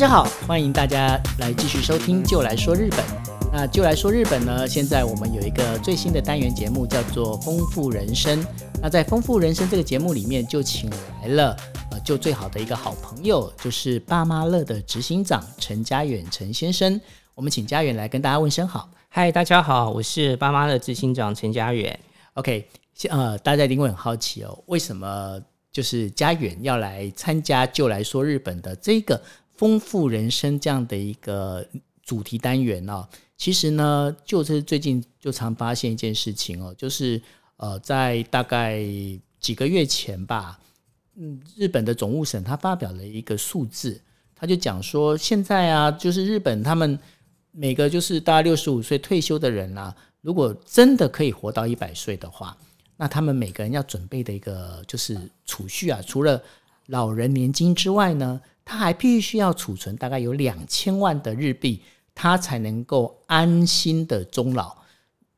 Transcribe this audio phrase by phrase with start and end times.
[0.00, 3.00] 大家好，欢迎大家来继续收听《就来说日本》。
[3.52, 8.42] 那就来说日本呢，现在我们有一个最新的单元节目，叫做《丰富人生》。
[8.80, 10.88] 那在《丰富人生》这个节目里面，就请
[11.20, 11.54] 来了
[11.90, 16.98] 呃，就最好的一个好朋友，就是爸妈乐的执行长陈家远陈先生。
[17.34, 18.88] 我们请家远来跟大家问声好。
[19.10, 22.00] 嗨，大家好，我是爸妈乐执行长陈家远。
[22.32, 22.66] OK，
[23.10, 25.38] 呃，大家一定会很好奇哦，为什么
[25.70, 29.20] 就是家远要来参加《就来说日本》的这个？
[29.60, 31.62] 丰富人生这样的一个
[32.02, 37.20] 主题单元哦，其实呢，就是最近就常发现一件事情哦，就是
[37.58, 38.82] 呃，在大概
[39.38, 40.58] 几个月前吧，
[41.16, 44.00] 嗯，日本的总务省他发表了一个数字，
[44.34, 46.98] 他就讲说，现在啊，就是日本他们
[47.52, 52.56] 每个就是大概六十五岁退休的人啊，如果真的可以活到一百岁的话，
[52.96, 56.42] 那他们每个人要准备的一个就是储蓄啊，除了
[56.86, 58.40] 老人年金之外呢。
[58.70, 61.82] 他还必须要储存大概有两千万的日币，
[62.14, 64.76] 他才能够安心的终老。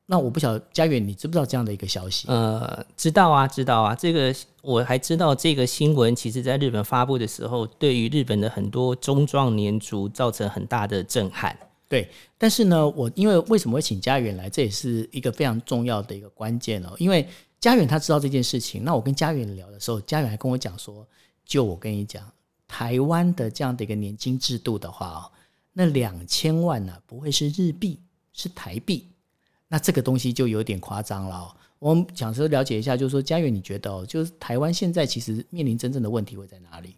[0.04, 2.28] 那我不晓得家园，你知不知道这样的一个消息？
[2.28, 3.94] 呃，知道啊，知道啊。
[3.94, 11.56] 这个我还知道，这个新闻其实在日本发布的时候，对于日本的很多中壮年族造成很大的震撼。
[11.88, 16.92] 对，但是呢，我因为为什么会请家园来，这也是一个非常重要的一个关键哦。
[16.98, 17.26] 因为
[17.58, 21.06] 家园他知道这件事情，那我跟家园聊的时候，家园还跟我讲说，
[21.46, 22.22] 就我跟你讲。
[22.74, 25.20] 台湾的这样的一个年金制度的话哦，
[25.74, 28.00] 那两千万呢不会是日币，
[28.32, 29.08] 是台币，
[29.68, 31.54] 那这个东西就有点夸张了。
[31.78, 36.96] 我们想说了解一下，就是说嘉远，你觉得哦，就是台湾现在其实面临真正的问题会在哪里？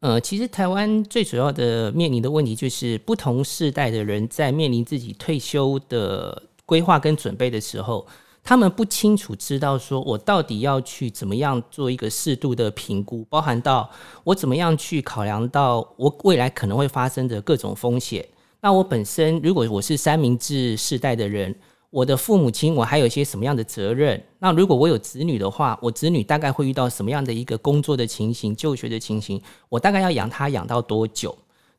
[0.00, 8.04] 呃，其实台湾最主要的面临的问题就是不同世代的人在面临自己退休的规划跟准备的时候。
[8.44, 13.90] 他们不清楚知道说，我到底要去怎么样做一个适度的评估，包含到
[14.22, 18.22] 我怎么样去考量到我未来可能会发生的各种风险。
[18.60, 21.54] 那我本身如果我是三明治世代的人，
[21.88, 24.22] 我的父母亲我还有一些什么样的责任？
[24.38, 29.40] 那如果我有子女的话，我子女大概会遇到什么样的一个工作的情形、就学的情形？
[29.70, 31.34] 我大概要养他养到多久？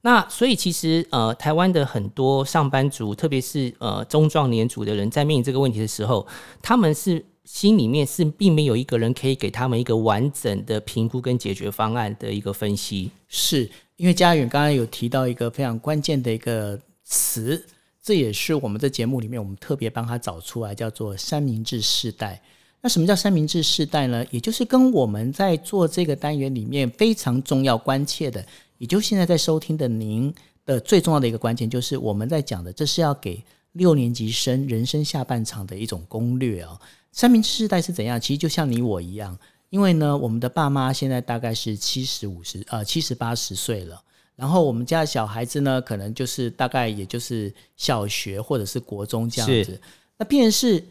[0.06, 6.28] 那所以其实呃，台湾的很多上班族，特别是呃中壮年组的人，在面临这个问题的时候，
[6.62, 13.10] 他们是心里面是并没有一个人可以给他们一个完整的评估跟解决方案的一个分析。
[13.28, 17.66] 是因为嘉远刚刚有提到一个非常关键的一个词，
[18.00, 22.40] 这也是我们在节目里面我们特别帮他找出来，叫做三明治世代。
[22.82, 24.24] 那什么叫三明治世代呢？
[24.30, 28.46] 也就是跟我们在做这个单元里面非常重要关切的。
[28.78, 30.34] 也就现在在收听的您
[30.66, 33.42] 的最重要的一个关键，就是我们在讲的，这是要给
[33.74, 36.80] 六年级生人生下半场的一种攻略哦。
[37.12, 38.20] 三明治世代是怎样？
[38.20, 39.38] 其实就像你我一样，
[39.70, 44.02] 因为呢，我们的爸妈现在大概是七十五十呃七十八十岁了，
[44.36, 49.80] 然后我们家的小孩子呢，可能就是大概也就是小学或者是国中这样子。
[50.18, 50.84] 那便是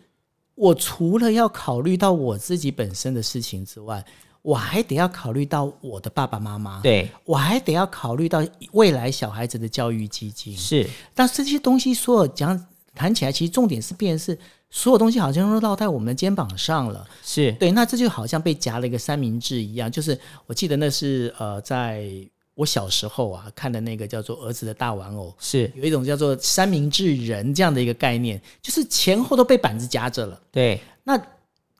[0.55, 4.05] 我除了要考虑到我自己本身的事情之外。
[4.45, 10.87] 我还得要考虑到我的爸爸妈妈，对我还得要考虑到未来小孩子的教育基金，是。
[11.15, 14.39] 但这些东西所有讲谈起来，其实重点是变是
[14.69, 17.73] 所有东西好像都落在我们的肩膀上了，是对。
[17.73, 22.07] 那这就好像被夹了一个三明治一样，就是我记得那是呃，在
[22.55, 30.39] 我小时候啊看的那个叫做《儿子的大玩偶》，是有一种叫做三明治人这样的一个概念，就是前后都被板子夹着了。
[30.53, 31.17] 对，那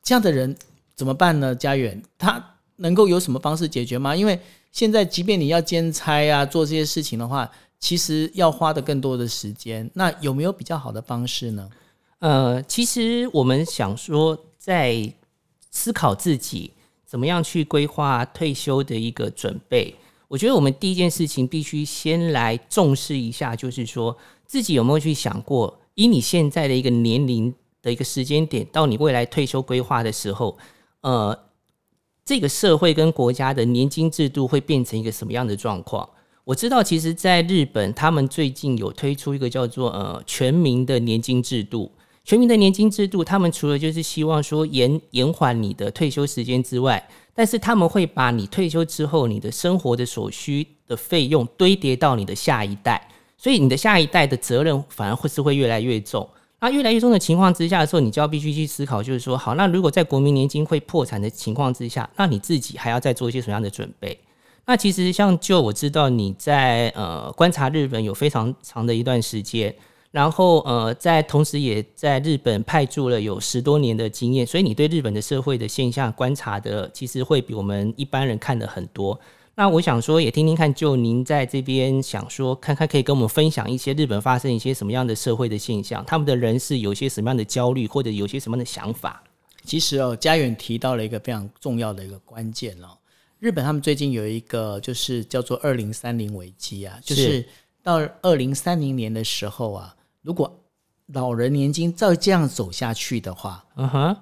[0.01, 0.57] 这样的人
[0.95, 1.53] 怎么办呢？
[1.53, 2.43] 家园他。
[2.77, 4.15] 能够有什么方式解决吗？
[4.15, 4.39] 因为
[4.71, 7.49] 现在，即便你要兼差啊，做这些事情的话，
[7.79, 9.89] 其实要花的更多的时间。
[9.93, 11.69] 那有没有比较好的方式呢？
[12.19, 15.13] 呃，其实我们想说，在
[15.71, 16.71] 思考自己
[17.05, 19.95] 怎么样去规划退休的一个准备。
[20.27, 30.57] 我觉得我们第一件事情必须先来重视一下，就是说自己有没有去想过，以你现在的一个年龄的一个时间点，到你未来退休规划的时候，
[30.99, 31.44] 呃。
[32.25, 36.09] 这个社会跟国家的年金制度会变成一个什么样的状况？
[36.43, 41.91] 我知道，其实，在日本，他们最近有推出一个叫做“呃全民的年金制度”。
[42.25, 53.07] 全民的年金制度，他们除了就是希望说延延缓你的退休时间之外，但是他们会把你退休之后你的生活的所需的费用堆叠到你的下一代，
[53.37, 56.27] 所以你的下一代的责任反而会是会越来越重。
[56.65, 64.17] 那越来越重的情况之下的时候，你就要必须去思考，就是说，好，那如果在国民年金会破产的情况之下，那你自己还要再做一些什么样的准备？
[64.65, 69.71] 那其实像就我知道你在呃观察日本有非常长的一段时间，
[70.09, 79.19] 然后呃在同时也在日本派驻了有十多年的经验，所以你对日本的社会的现象观察的其实会比我们一般人看的很多。
[79.57, 89.23] 那我想说，也听听看，就您在这边想说，看看可以跟我们分享一些日本发生一些什么样的社会的现象，他们的人是有些什么样的焦虑，或者有些什么样的想法。
[89.63, 92.97] 其实哦，家远提到了一个非常重要的一个关键哦。
[93.39, 97.47] 日本他们最近有一个就是叫做“二零三零危机”啊，就是
[97.81, 100.53] 到二零三零年的时候啊，如果
[101.07, 104.17] 老人年金照这样走下去的话，嗯哼，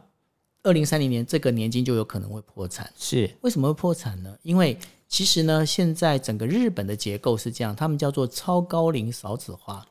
[0.61, 2.91] 二零三零年这个年金就有可能会破产。
[2.95, 4.37] 是为什么会破产呢？
[4.43, 4.77] 因为
[5.13, 9.85] 其实呢，现在整个日本的结构是这样，他们叫做超高龄少子化。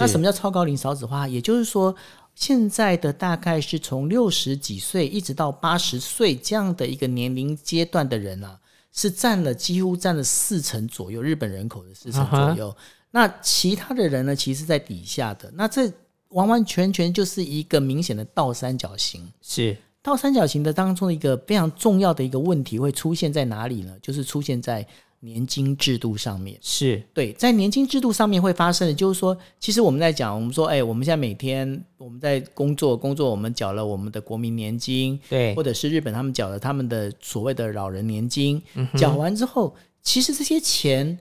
[0.00, 1.28] 那什么叫超高龄少子化？
[1.28, 1.94] 也就是说，
[2.34, 8.58] 现在的大概是从六十几岁一直到八十岁这样的一个年龄阶段的人啊，
[8.92, 12.76] 是占了几乎占了四成左右，日本人口的四成左右。
[13.12, 15.48] 那其他的人呢，其实在底下的。
[15.54, 15.88] 那这
[16.30, 19.32] 完完全全就是一个明显的倒三角形。
[19.40, 23.96] 是倒三角形的当中的一个非常重要的一个问题会出现在哪里呢？
[24.02, 24.86] 就是出现在
[25.20, 26.58] 年金制度上面。
[26.60, 38.62] 是对，在年金制度上面会发生的，就是说，其实我们在讲，我们说，哎，我们现在每天我们在工作，工作我们缴了我们的国民年金，对或，者是日本他们缴了他们的所谓的老人年金，
[38.98, 41.18] 缴完之后，其实这些钱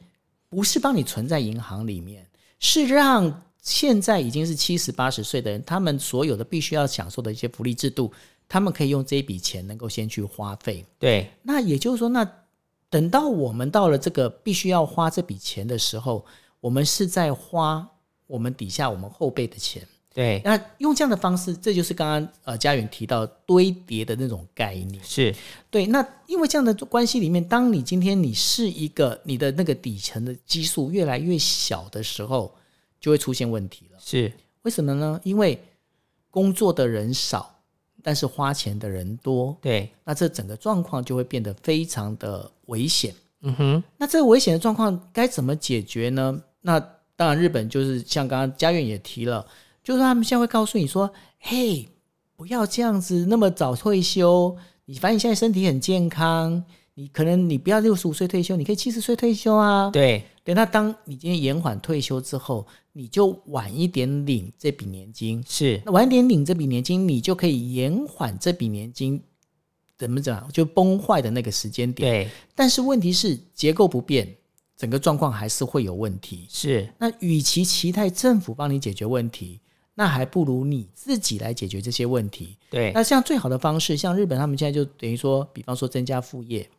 [0.50, 2.28] 不是帮你存在银行里面，
[2.60, 8.12] 是让现在已经是七十八十岁的人，他们所有的必须要享受的一些福利制度，
[8.54, 10.86] 他们可以用这一笔钱能够先去花费。
[11.00, 12.24] 对，那也就是说，那
[12.88, 16.24] 等到我们到了这个必须要花这笔钱的时候，
[16.60, 17.90] 我们是在花
[18.28, 19.82] 我们底下我们后辈的钱。
[20.14, 25.04] 对，那用这样的方式，这就是刚刚呃家远提到堆叠的那种概念。
[25.04, 25.34] 是
[25.72, 32.54] 对，那因为这样的关系里面，当你今天你是一个你的那个底层的基数越来越小的时候，
[33.00, 33.98] 就会出现问题了。
[34.00, 35.20] 是为什么呢？
[35.24, 35.60] 因为
[36.30, 37.53] 工作的人少，
[38.04, 43.16] 但是花钱的人多，对，那这整个状况就会变得非常的危险。
[43.42, 46.40] 嗯哼，那这个危险的状况该怎么解决呢？
[46.62, 46.80] 那
[47.16, 49.46] 当然，日本就是像刚刚家苑也提了，
[49.84, 51.88] 就是他们现在会告诉你说：“嘿，
[52.36, 54.56] 不要这样子那么早退休，
[54.86, 56.64] 你反正你现在身体很健康，
[56.96, 65.44] 你可能你不要六十五岁退休，你可以七十岁退休啊。”对，对，那当你今天延缓退休之后，你就晚一点领这笔年金。
[65.48, 69.22] 是那晚一点领这笔年金，你就可以延缓这笔年金
[69.98, 72.26] 怎么讲就崩坏的那个时间点。
[72.26, 74.36] 对，但是问题是结构不变，
[74.78, 76.46] 整个状况还是会有问题。
[76.50, 79.60] 是那与其期待政府帮你解决问题，
[79.96, 82.58] 那还不如你自己来解决这些问题。
[82.70, 86.70] 对，那像最好的方式，像日本他们现在就等于说，比方说增加副业，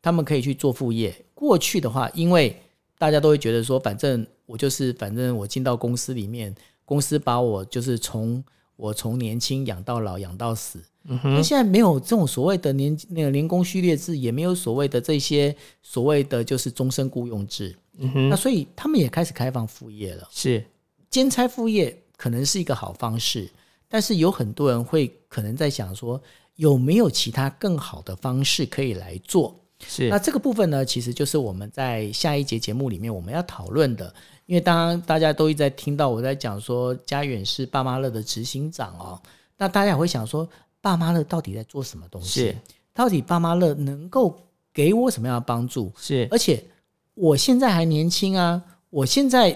[0.00, 1.14] 他们可以去做副业。
[1.34, 2.60] 过去的话，因为
[2.98, 6.54] 大家都会觉得说，反正我就是反正我进到公司里面，
[6.84, 8.42] 公司把我就是从
[8.76, 10.82] 我从年轻养到老，养到死。
[11.10, 17.74] 嗯那现在没有这种所谓的年那个年工序列制，也没有所谓的这些所谓的就是终身雇佣制。
[17.96, 20.28] 嗯哼，那所以他们也开始开放副业了。
[20.30, 20.62] 是
[21.08, 23.48] 兼差副业可能是一个好方式，
[23.88, 26.20] 但是有很多人会可能在想说，
[26.56, 29.58] 有没有其他更好的方式可以来做？
[29.86, 34.12] 是那这个部分呢，其实就是我们在下一节节目里面我们要讨论的。
[34.46, 39.20] 因为当然大家都一直在听到我在讲说，家远是爸妈乐的执行长哦，
[39.58, 40.48] 那大家也会想说，
[40.80, 42.56] 爸妈乐到底在做什么东西是？
[42.94, 44.34] 到底爸妈乐能够
[44.72, 45.92] 给我什么样的帮助？
[45.98, 46.64] 是而且
[47.12, 49.54] 我现在还年轻啊，我现在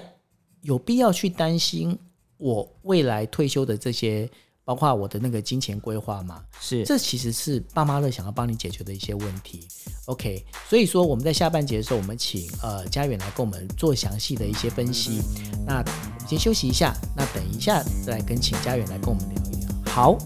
[0.61, 1.99] 有必要去担心
[2.37, 4.29] 我未来退休的这些，
[4.65, 6.43] 包括我的那个金钱规划嘛？
[6.61, 9.67] 是这其实是爸妈乐想要帮你解决的一些问题。
[10.07, 15.21] OK，所以说我们在下半节的时候，我们请呃家远来跟我们做详细的一些分析。
[15.67, 19.69] 那我们先休息一下，那等一下再来跟请家远来跟我们聊一聊。
[19.87, 20.19] 好。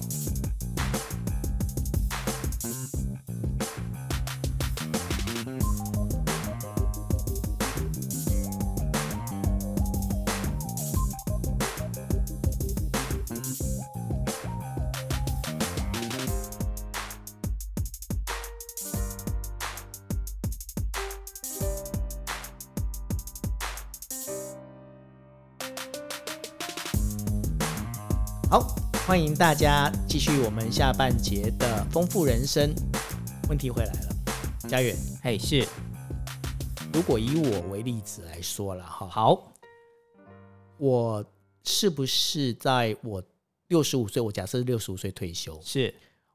[28.48, 28.60] 好，
[29.04, 32.72] 欢迎大家继续我们下半节的丰富人生。
[33.48, 34.16] 问题回来了，
[34.68, 35.66] 佳远，嘿，是。
[36.92, 39.52] 如果以我为例子来说了哈，好，
[40.78, 41.24] 我
[41.64, 43.20] 是不是在我
[43.66, 45.92] 六十五岁，我假设六十五岁退休，是，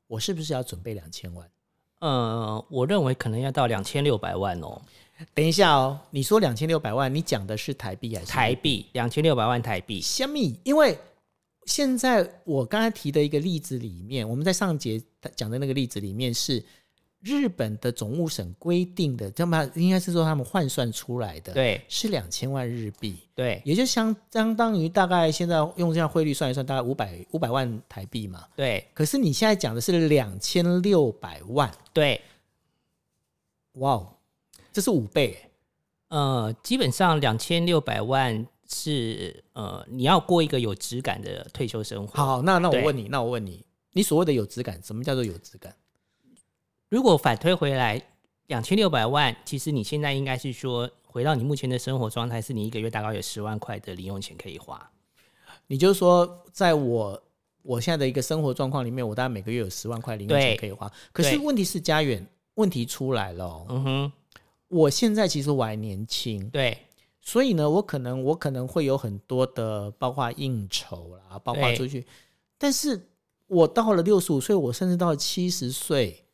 [0.07, 1.49] 我是不是要准备两千万？
[1.99, 4.81] 呃，我认为可能要到两千六百万哦，
[5.33, 10.59] 等一下哦，你说两千六百万，你讲的是台币还是台币两千六百万台币，虾米？
[10.65, 10.97] 因为
[11.65, 15.01] 现在我刚才提的一个例子里面，我们在上节
[15.35, 16.63] 讲的那个例子里面是
[17.21, 21.79] 日本的总务省规定的，这么应该是说他们换算出来的，，对。
[21.87, 23.61] 是两千万日币，对。
[23.63, 28.43] 也就相相当于大概现在用这样汇率算一算，大概五百五百万台币嘛。
[28.55, 28.83] 对。
[28.93, 32.19] 可是你现在讲的是两千六百万，对，
[33.73, 34.15] 哇哦，
[34.73, 35.33] 这是五倍。
[35.33, 35.47] 欸。
[36.09, 42.13] 呃，基本上两千六百万是呃，你要过一个有质感的退休生活。
[42.23, 45.75] 好，那那我问你，那我问你，你所谓的有质感，什么叫做有质感？
[46.89, 48.01] 如果反推回来，
[48.47, 54.89] 两千六百万，其实你现在应该是说，回到你目前的生活状态，是你一个月大概有十万块的零用钱可以花。
[55.67, 57.23] 你就是说，在我
[57.61, 60.91] 我现在的一个生活状况里面，我大概每个月有十万块零用钱可以花。
[61.13, 62.25] 可是问题是，家远
[62.55, 64.11] 问题出来了哦、嗯哼，
[64.67, 66.77] 我现在其实我还年轻，对
[67.21, 72.05] 所以呢，我可能我可能会有很多的，包括应酬啦，包括出去。
[72.57, 72.99] 但是
[73.47, 76.25] 我到了六十五岁，我甚至到了七十岁，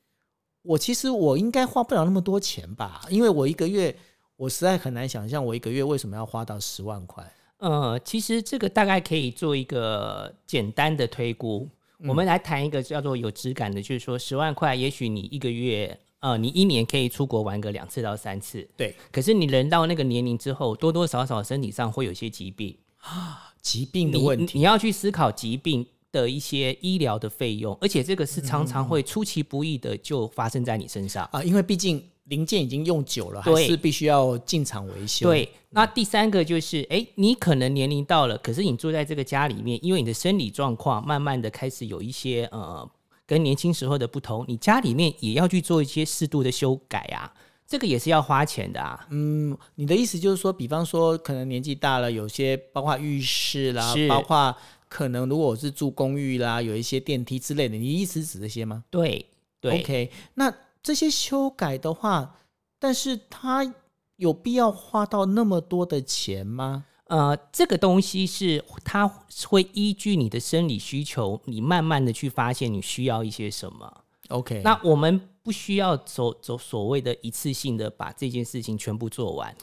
[0.61, 3.05] 我其实我应该花不了那么多钱吧？
[3.09, 3.95] 因为我一个月，
[4.37, 7.29] 我实在很难想象我一个月为什么要花到十万块。
[7.57, 11.67] 呃，其实这个大概可以做一个简单的推估。
[11.99, 18.67] 我们来谈一个叫做有质感的，就是说十万块，也许你一个月，呃，你一年可以出国玩个两次到三次。
[18.75, 31.27] 对，可是你人到那个年龄之后，多多少少身体上会有一些疾病啊，疾病的问题，你要去思考疾病的一些医疗的费用，而且这个是常常会出其不意的就发生在你身上。
[31.31, 42.89] 啊，因为毕竟零件已经用久了，还是必须要进厂维修。，对，那第三个就是，哎，你可能年龄到了，可是你住在这个家里面，因为你的生理状况慢慢的开始有一些呃，
[43.27, 47.31] 跟年轻时候的不同，你家里面也要去做一些适度的修改啊，
[47.67, 49.05] 这个也是要花钱的啊。
[49.09, 54.55] 嗯，你的意思就是说，比方说，可能年纪大了，有些包括浴室啦，包括
[54.87, 59.25] 可能如果我是住公寓啦，有一些电梯之类的，你意思指这些吗对
[59.59, 62.37] 对？OK，那这些修改的话，
[62.79, 63.73] 但是它
[64.15, 66.85] 有必要花到那么多的钱吗？
[67.07, 69.07] 呃，这个东西是它
[69.47, 74.03] 会依据你的生理需求，你慢慢的去发现你需要一些什么。
[74.29, 79.55] OK，那我们不需要走走所谓的一次性的把这件事情全部做完。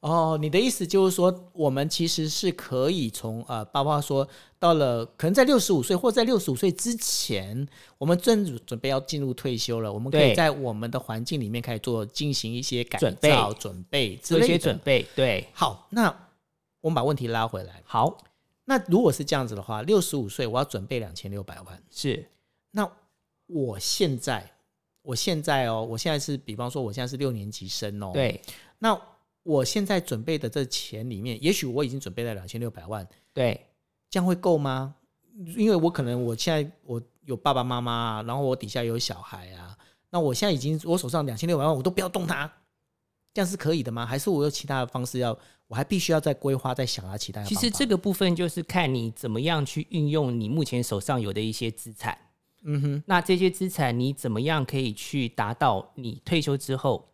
[0.00, 4.26] 哦，你的意思就是说，我们其实是可以从呃，包括说
[4.58, 16.16] 到了可能在六十五岁或在六十五岁之前，我们正准备要进入退休了，我们可以在我们的环境里面开始做进行一些改准备造、准备之做一些准备，对，好，那
[16.86, 17.82] 我们把问题拉回来。
[17.84, 18.16] 好，
[18.66, 22.30] 那如果是这样子的话，六十五岁我要准备两千六百万，是。
[22.70, 22.88] 那
[23.46, 24.52] 我现在，
[25.02, 28.40] 我现在哦，我现在是，比方说我现在是六年级生哦，，对。
[28.78, 28.96] 那
[29.42, 33.60] 我现在准备的这钱里面，也许我已经准备了两千六百万，对。
[34.08, 34.94] 这样会够吗？
[35.56, 39.76] 因为我可能我现在我有爸爸妈妈啊，然后我底下有小孩啊，
[40.10, 42.50] 那我现在已经我手上两千六百万，我都不要动它，
[43.36, 44.06] 这样是可以的吗？
[44.06, 45.38] 还是我有其他的方式要，
[45.68, 47.46] 我还必须要再规划、再想啊其他的？
[47.46, 52.16] 其实这个部分就是看你怎么样去运用你目前手上有的一些资产。
[52.64, 57.06] 嗯哼，那这些资产你怎么样可以去达到你退休之后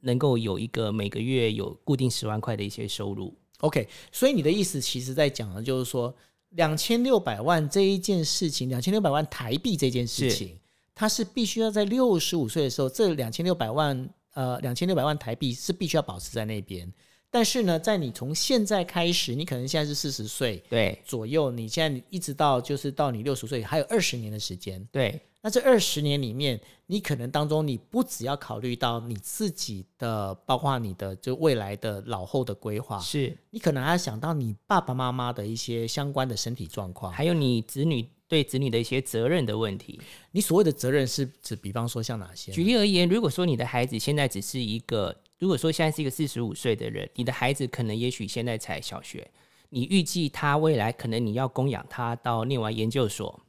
[0.00, 6.14] 能够有一个每个月有固定十万块的一些收入？OK，所以你的意思其实在讲的就是说，
[6.50, 10.58] 两千六百万这一件事情，两千六百万台币这件事情，
[10.94, 16.92] 它是必须要在六十五岁的时候，这两千六百万呃两千六百万台币是必须要保持在那边。
[17.32, 24.84] 但是呢，在你从现在开始，你可能现在是四十岁对左右，你现在一直到就是到你六十岁，还有二十年的时间。
[24.90, 37.12] 对那这二十年里面，你可能当中你不只要考虑到你自己的，包括你的就未来的老后的规划，是，你可能还要想到你爸爸妈妈的一些相关的身体状况。
[37.12, 40.00] 还有你子女对子女的一些责任的问题。
[40.30, 42.52] 你所谓的责任是指，比方说像哪些？
[42.52, 49.28] 举例而言，如果说你的孩子现在只是一个，如果说现在是一个四十五岁的人，你的孩子可能也许现在才小学，
[49.70, 53.40] 你预计他未来可能你要供养他到念完研究所，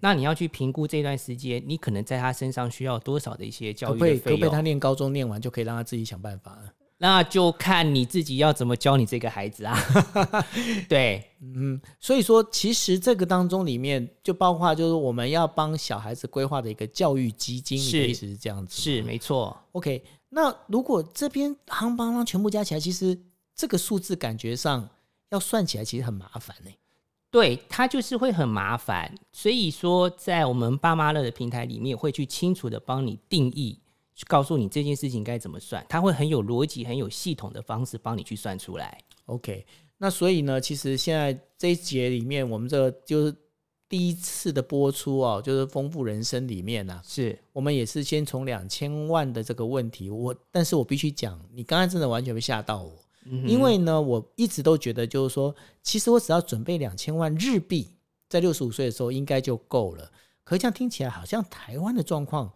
[0.00, 4.52] 那你要去评估这段时间，你可能在他身上需要多少的一些教育不可以可不可以的费用？
[4.52, 6.68] 他念高中念完就可以让他自己想办法呢？
[6.98, 9.76] 那就看你自己要怎么教你这个孩子啊。
[10.88, 18.80] 对，嗯所以说，其实这个当中里面就包括就是我们要帮小孩子规划的一个教育基金，是意思是这样子？
[18.80, 19.56] 是没错。
[19.72, 20.02] OK。
[20.28, 23.18] 那如果这边夯邦啷全部加起来，其实
[23.54, 24.86] 这个数字感觉上
[25.30, 26.70] 要算起来其实很麻烦呢、
[27.30, 33.78] 对，它就是会很麻烦，所以说在我们爸妈乐的平台里面，会去清楚的帮你定义，
[34.26, 38.98] 告诉你这件事情该怎么算，他会很有逻辑、很有系统的方式帮你去算出来。
[39.26, 39.66] OK，
[39.98, 43.34] 那所以呢，其实现在这一节里面，我们这个就是
[43.88, 52.92] 第一次的播出哦，就是《丰富人生》里面呢、啊，是我们也是先从两千万的这个问题，我但是我必须讲，你刚才真的完全没吓到我，
[53.46, 57.90] 因为呢，我一直都觉得就是说，其实我只要准备两千万日币，
[58.28, 60.10] 在六十五岁的时候应该就够了。
[60.42, 62.52] 可是这样听起来好像台湾的状况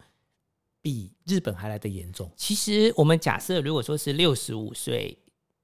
[0.81, 2.29] 比日本还来得严重。
[2.35, 5.17] 其实我们假设，如果说是六十五岁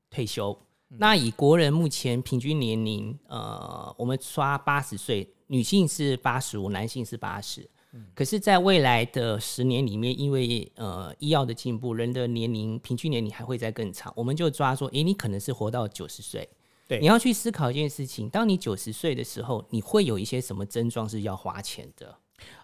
[0.10, 0.58] 退休，
[0.88, 7.70] 那以国人目前平均年龄，呃，我们刷八十岁，女性是八十五，男性是八十。
[8.14, 16.48] 可是，在未来的十年里面，因为呃医药的进步，人的年龄平均年龄还会再更长，我们就抓说，诶，你可能是活到九十岁。
[16.88, 22.16] 对你要去思考一件事情：当你九十岁的时候，你会有一些什么症状是要花钱的？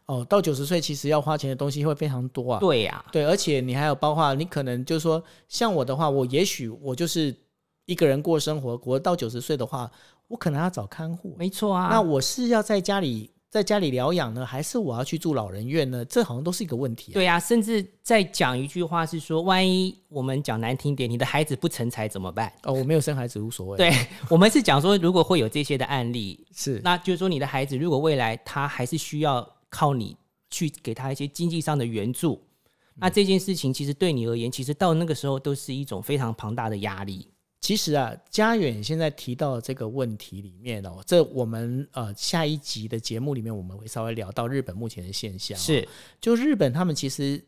[0.05, 2.59] 哦，到九十岁其实要花钱的东西会非常多啊。
[2.59, 7.35] 对呀、对，而且你还有包括你可能就是说，像我的话，我也许我就是
[7.85, 9.89] 一个人过生活，我到九十岁的话，
[10.27, 11.35] 我可能要找看护。
[11.37, 11.87] 没错啊。
[11.89, 16.03] 那我是要在家里在家里疗养呢，还是我要去住老人院呢？
[16.05, 17.13] 这好像都是一个问题、啊。
[17.13, 22.51] 对啊，甚至再讲一句话是说，万一我们讲难听点，你的孩子不成才怎么办？
[22.63, 23.93] 哦，我没有生孩子无所谓。，对
[24.27, 30.15] 我们是讲说，如果会有这些的案例，是那就是说你的孩子如果未来他还是需要靠你
[30.51, 32.39] 去给他一些经济上的援助，
[32.93, 37.27] 那这件事情其实对你而言，其实到那个时候都是一种非常庞大的压力。
[37.59, 45.87] 其实啊，家远现在提到这个问题里面哦，这我们呃下一集的节目里面我们会稍微聊到日本目前的现象、哦，是。
[46.21, 47.43] 就日本他们其实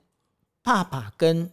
[0.64, 1.52] 爸爸跟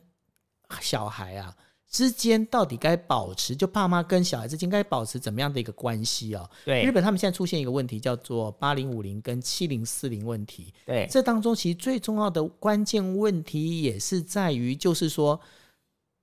[0.81, 1.55] 小孩啊
[1.93, 6.49] 之间到底该保持，就爸妈跟小孩之间该保持怎么样的一个关系哦？
[6.65, 6.83] 对。
[6.83, 10.73] 日本他们现在出现一个问题，叫做八零五零跟七零四零问题。
[10.87, 11.07] 对。
[11.11, 15.39] 这当中其实最重要的关键问题也是在于，就是说，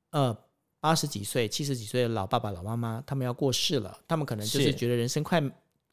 [0.10, 0.36] 呃，
[0.80, 4.74] 八十几岁、七十几岁的老爸爸、老妈妈，他们要过世了，他们可能就是是。
[4.74, 5.40] 觉得人生快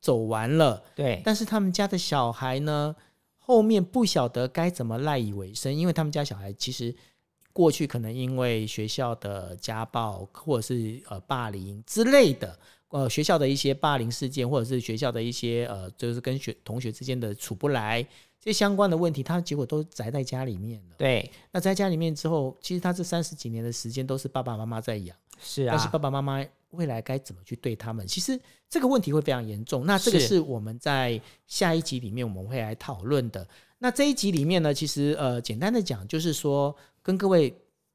[0.01, 1.21] 走完了，对。
[1.23, 2.97] 但是他们家的小孩呢，
[3.37, 6.95] 后面不晓得该怎么赖以为生，因为他们家小孩其实
[7.57, 12.59] 过去可能因为学校的家暴或者是呃霸凌之类的，
[12.91, 18.03] 呃学校的一些霸凌事件，或者是学校的一些呃就是跟学同学之间的处不来
[18.39, 20.97] 这些相关的问题，他结果都宅在家里面了。
[20.99, 25.17] 对那在家里面之后，其实他这三十几年的时间都是爸爸妈妈在养。
[25.41, 28.07] 是啊，但是爸爸妈妈未来该怎么去对他们？
[28.07, 28.39] 其实
[28.69, 29.87] 这个问题会非常严重。
[29.87, 33.47] 那这个是是我们在下一集里面我们会来讨论的。
[33.79, 37.55] 那这一集里面呢，其实呃，简单的讲就是说，跟各位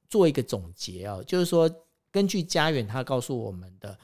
[0.10, 1.70] 做一个总结哦，就是说，
[2.12, 3.98] 根据家远他告诉我们的，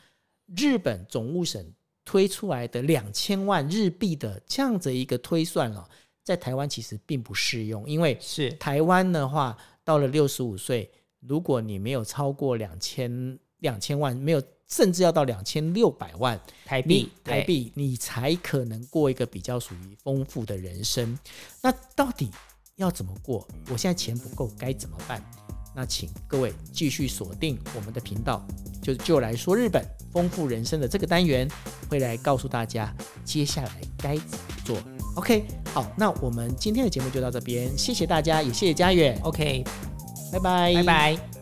[0.55, 5.87] 日本总务省推出来的两千万日币的这样子一个推算哦，
[6.23, 8.49] 在台湾其实并不适用，因为是。
[8.53, 21.17] 台湾的话，到了六十五岁，如果你没有超过两千两千万，没有甚至要到两千六百万台币台币，你才可能过一个比较属于丰富的人生。
[21.61, 22.29] 那到底
[22.75, 23.47] 要怎么过？
[23.69, 25.23] 我现在钱不够，该怎么办？
[25.75, 28.45] 那请各位继续锁定我们的频道，
[28.81, 31.47] 就就来说日本丰富人生的这个单元，
[31.87, 32.91] 会来告诉大家
[33.23, 34.77] 接下来该怎么做。
[35.15, 39.63] OK，好，那我们今天的节目就到这边，谢谢大家，也谢谢佳远，OK，
[40.31, 41.36] 拜拜，拜拜。